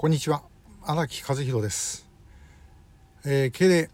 [0.00, 0.44] こんにちは。
[0.84, 2.08] 荒木和弘です、
[3.24, 3.90] えー、敬礼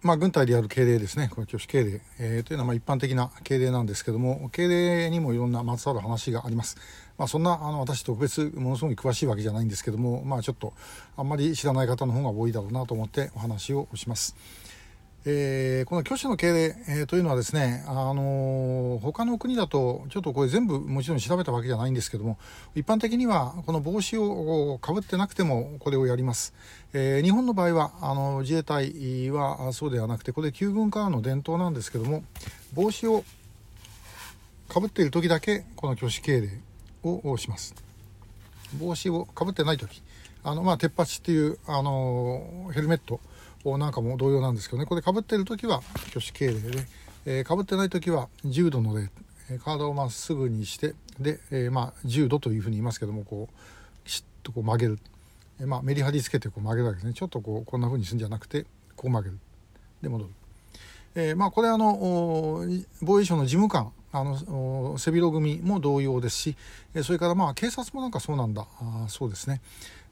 [0.00, 1.28] まあ軍隊でやる敬礼ですね。
[1.28, 6.78] この挙手敬礼、えー、というのはま一般的な敬礼なんですけども敬礼にもいろんなまつわる話があります。
[7.18, 10.72] まあそんなあの私特別ものすごい詳しいわけじゃないんですけどもまあちょっと
[11.18, 14.34] あんまり知らない方の方が多いだろうなと思ってお話をします。
[15.24, 22.38] えー、この挙手の敬礼、えー、というのはですね、あのー、他の国だとちょっとこれ全部もちろん調べたわけじゃないんですけども
[22.74, 26.54] 一般的にはこの帽子をかぶってなくてもこれをやります、
[26.92, 32.24] えー、日本の場合はあの自衛隊はそうではなくてこれ旧軍からの伝統なんですけども
[32.72, 33.24] 帽子を
[34.68, 36.48] かぶっている時だけこの挙手敬礼
[37.04, 37.74] をします。
[38.78, 40.02] 帽子をかぶってない時
[40.44, 43.20] あのまあ鉄鉢っていうあのヘルメット
[43.64, 44.86] なんかも同様なんですけどね。
[44.86, 46.86] これかぶってる時は挙手敬礼で、
[47.26, 49.10] えー、かぶってない時は10度の礼。
[49.58, 53.48] 体をまっすぐにしてで、えー、まあ10度というふうに言いますけどもこ
[54.06, 54.98] うしっとこう曲げる、
[55.60, 57.12] えー、まあ、メリハリつけてこう曲げるわけですね。
[57.14, 59.38] ちょっとこうこんなふうにするんじゃなくてこう曲げる。
[60.00, 60.30] で戻る、
[61.14, 62.66] えー、まあこれあの
[63.02, 66.56] 防衛省の事務官あの背広組も同様ですし
[67.02, 68.66] それからまあ警察もなんかそうなんだ。
[69.08, 69.60] そうですね。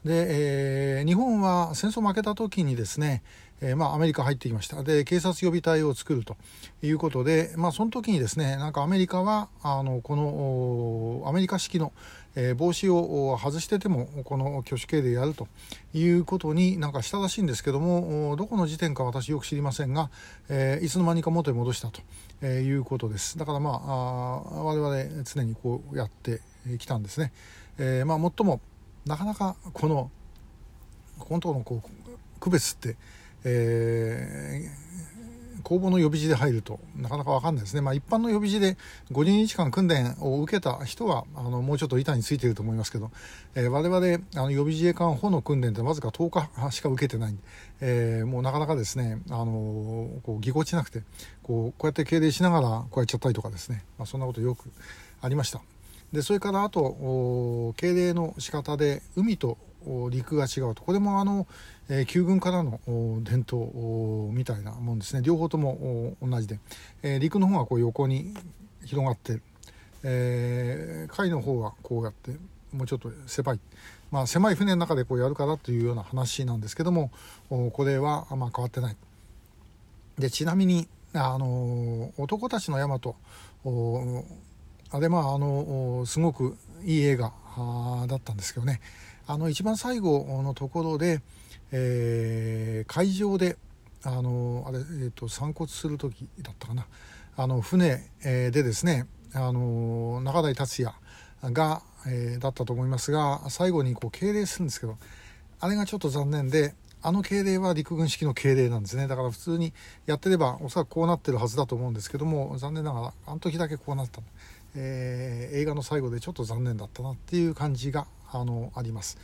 [0.04, 3.22] で、えー、日本は戦争負けた時にですね、
[3.60, 4.82] えー、まあ、アメリカ入ってきました。
[4.82, 6.36] で警察予備隊を作ると
[6.82, 11.92] いうことで、まあ、その時にですねなんかアメリカはあのこのアメリカ式の、
[12.34, 15.48] えー、帽子を外しててもこの挙手刑でやると
[15.92, 20.10] いうことになんかしたらしいんですけどもどこの時点か私よく知りませんが、
[20.48, 22.00] えー、いつの間にか元に戻したと、
[22.46, 23.36] いうことです。
[23.36, 26.40] だからまああ我々常にこうやって
[26.78, 27.32] きたんですね、
[27.78, 28.60] えまあ、最も
[29.10, 30.08] なかなかこの
[31.18, 32.96] 本当のこう区別って、
[33.42, 38.76] えー、公募の予備時で入るとなかなか分かんないですね、まあ、一般の予備時で
[39.10, 43.10] 50日間訓練を受けた人はあのもうちょっと板についていると思いますけど、
[43.56, 47.42] えー、我々あの予備自衛官補の訓練ってわずか10日しか受けてないんで、
[47.80, 51.02] えー、もうなかなかですね、あのこうぎこちなくて
[51.42, 54.70] こうこうやって敬礼しながらこうやっちゃったりとかですね、まあ、そんなことよく
[55.20, 55.60] ありました。
[56.12, 59.58] でそれからあと敬礼の仕方で海と
[60.10, 60.82] 陸が違うと。
[60.82, 61.46] これもあの、
[61.88, 62.80] えー、旧軍からの
[63.22, 65.22] 伝統みたいなもんですね。
[65.22, 66.58] 両方とも同じで、
[67.02, 68.34] えー、陸の方はこう横に
[68.84, 69.40] 広がって、
[70.02, 72.32] え、海の方はこうやって
[72.72, 73.60] もうちょっと狭い、
[74.10, 77.10] まあ、狭い船の中でこうやるからというような話なんですけども
[77.48, 78.96] これはあんま変わってない。
[80.18, 83.16] でちなみにあの男たちの山と
[84.92, 87.32] あれまああのすごくいい映画
[88.08, 88.80] だったんですけどね。
[89.26, 91.20] あの一番最後のところで、
[91.70, 93.56] えー、海上で
[94.02, 96.86] あのあれ、えーと、散骨する時だったかな。
[97.36, 100.94] あの船、でですねあの中台達也
[101.52, 104.98] が、えー、だったと思いますが最後にこう敬礼するんですけど
[105.60, 109.06] あれがちょっと残念であの敬礼は陸軍式の敬礼なんですね。
[109.06, 109.72] だから普通に
[110.06, 114.20] やってればおそらくこうなってるはずだと思うんですけども残念ながらあの時だけこうなった。
[114.74, 119.18] えー、映画の最後でちょっと残念だったなっていう感じがあのあります。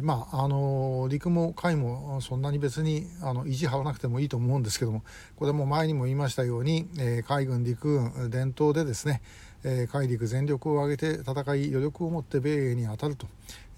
[0.00, 5.02] まあ、あの陸も海もそんなに別にあの意地張らなくてもいいと思うんですけども
[5.36, 9.22] これも前にも言いましたように、えー、海軍陸軍伝統でですね、
[9.64, 13.26] えー、海陸全力を挙げて戦い余力を持って米英に当たると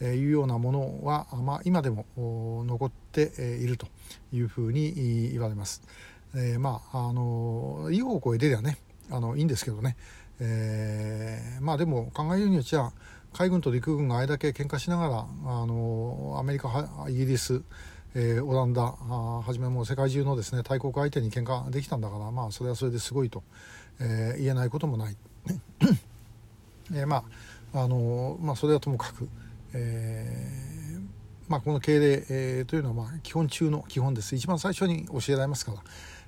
[0.04, 3.87] いうようなものは、まあ、今でも残っていると
[4.32, 5.82] いうふうに言われます。
[6.34, 8.78] えー、まああのいい方向へ出りゃね
[9.10, 9.97] あのいいんですけどね
[10.40, 12.92] えー、まあでも考えようによっちゃ
[13.32, 17.62] 海軍と陸軍があれだけ喧嘩しながらあのアメリカイギリス、
[18.14, 23.42] えー、オランダはじめもう世界中のですね大国相手に喧嘩できたんだからまあそれはそれですごいと、
[24.00, 25.16] えー、言えないこともない、
[26.92, 27.24] えー、ま
[27.72, 29.28] ああのまあそれはともかく、
[29.74, 30.70] えー
[31.50, 34.36] まあ、この敬礼、えー、というのはまあ基本中の基本です。
[34.36, 35.78] 一番最初に教えられますから。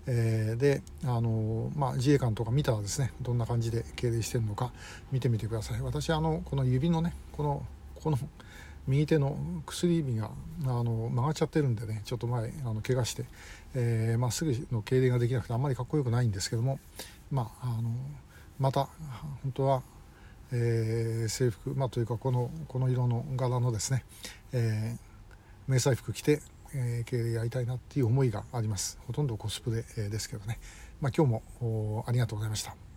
[0.07, 4.73] えー、であの、まあ、自衛官とか見たらですねどんな感じで敬礼してるのか
[5.13, 5.81] 見てみてください。
[5.81, 8.19] 私あのこの指のねこのこの
[8.89, 10.31] 右手の薬指が
[10.65, 13.25] あの曲がっちゃってるんでねちょっと前あの怪我して、
[13.75, 16.81] えー、まあ、すぐの敬礼ができなくてあんまりかっこよくないんですけども、
[17.31, 17.91] まあ、あの
[18.59, 18.89] また
[19.43, 19.83] 本当は、
[20.51, 24.05] えー、制服、まあ、というかこのこの色の柄のですね、
[24.53, 26.41] えー、迷彩服着て
[26.75, 30.59] えー、経営やりたいなっていう思いがありますほとんどコスプレですけどね、
[31.01, 32.92] まあ、今日もありがとうございました。